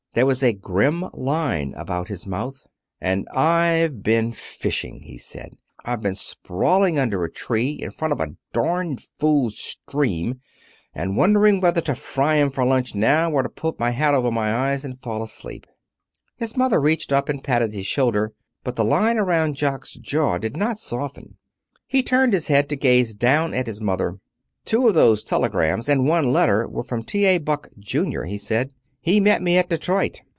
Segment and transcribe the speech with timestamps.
[0.13, 2.67] There was a grim line about his mouth.
[2.99, 5.55] "And I've been fishing," he said.
[5.85, 10.41] "I've been sprawling under a tree in front of a darned fool stream
[10.93, 14.29] and wondering whether to fry 'em for lunch now, or to put my hat over
[14.31, 15.65] my eyes and fall asleep."
[16.35, 18.33] His mother reached up and patted his shoulder.
[18.65, 21.37] But the line around Jock's jaw did not soften.
[21.87, 24.17] He turned his head to gaze down at his mother.
[24.65, 27.23] "Two of those telegrams, and one letter, were from T.
[27.23, 27.37] A.
[27.37, 28.71] Buck, Junior," he said.
[29.03, 30.21] "He met me at Detroit.